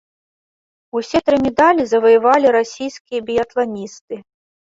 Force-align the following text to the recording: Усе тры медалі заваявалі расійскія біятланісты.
Усе 0.99 1.19
тры 1.27 1.37
медалі 1.45 1.83
заваявалі 1.91 2.47
расійскія 2.57 3.19
біятланісты. 3.27 4.15